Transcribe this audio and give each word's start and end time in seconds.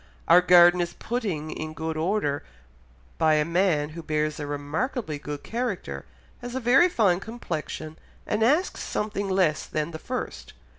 "Our 0.27 0.41
garden 0.41 0.81
is 0.81 0.95
putting 0.95 1.51
in 1.51 1.75
good 1.75 1.95
order 1.95 2.41
by 3.19 3.35
a 3.35 3.45
man 3.45 3.89
who 3.89 4.01
bears 4.01 4.39
a 4.39 4.47
remarkably 4.47 5.19
good 5.19 5.43
character, 5.43 6.05
has 6.41 6.55
a 6.55 6.59
very 6.59 6.89
fine 6.89 7.19
complexion, 7.19 7.97
and 8.25 8.41
asks 8.41 8.81
something 8.81 9.29
less 9.29 9.67
than 9.67 9.91
the 9.91 9.99
first. 9.99 10.53